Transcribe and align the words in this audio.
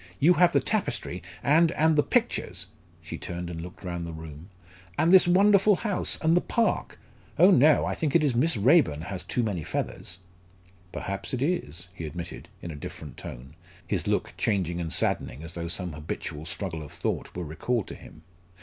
You 0.19 0.33
have 0.33 0.51
the 0.51 0.59
tapestry 0.59 1.21
and 1.43 1.71
and 1.73 1.95
the 1.95 2.01
pictures" 2.01 2.65
she 3.03 3.19
turned 3.19 3.51
and 3.51 3.61
looked 3.61 3.83
round 3.83 4.03
the 4.07 4.11
room 4.11 4.49
"and 4.97 5.13
this 5.13 5.27
wonderful 5.27 5.75
house 5.75 6.17
and 6.23 6.35
the 6.35 6.41
park. 6.41 6.97
Oh, 7.37 7.51
no 7.51 7.85
I 7.85 7.93
think 7.93 8.15
it 8.15 8.23
is 8.23 8.33
Miss 8.33 8.57
Raeburn 8.57 9.01
has 9.01 9.23
too 9.23 9.43
many 9.43 9.63
feathers!" 9.63 10.17
"Perhaps 10.91 11.35
it 11.35 11.43
is," 11.43 11.87
he 11.93 12.07
admitted, 12.07 12.49
in 12.63 12.71
a 12.71 12.75
different 12.75 13.15
tone, 13.15 13.53
his 13.85 14.07
look 14.07 14.33
changing 14.39 14.81
and 14.81 14.91
saddening 14.91 15.43
as 15.43 15.53
though 15.53 15.67
some 15.67 15.93
habitual 15.93 16.47
struggle 16.47 16.81
of 16.81 16.91
thought 16.91 17.35
were 17.35 17.43
recalled 17.45 17.85
to 17.89 17.93
him. 17.93 18.23